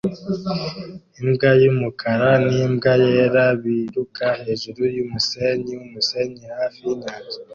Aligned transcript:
imbwa 1.21 1.49
y'umukara 1.63 2.29
n'imbwa 2.47 2.93
yera 3.05 3.45
biruka 3.61 4.25
hejuru 4.41 4.81
yumusenyi 4.95 5.71
wumusenyi 5.79 6.43
hafi 6.57 6.79
yinyanja 6.87 7.37